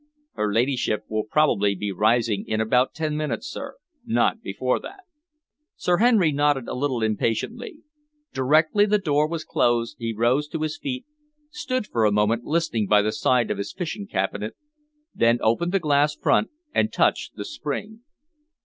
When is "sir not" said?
3.45-4.41